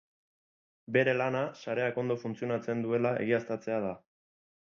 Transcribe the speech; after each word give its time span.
Bere 0.95 1.13
lana 1.17 1.43
sareak 1.59 2.01
ondo 2.03 2.17
funtzionatzen 2.23 2.83
duela 2.87 3.11
egiaztatzea 3.27 3.77
da. 3.87 3.93